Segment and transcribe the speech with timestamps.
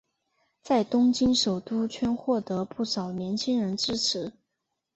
[0.63, 4.33] 在东京首都圈获得不少年轻人支持。